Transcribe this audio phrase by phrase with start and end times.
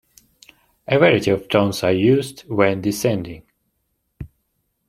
[0.87, 3.43] A variety of turns are used, when descending.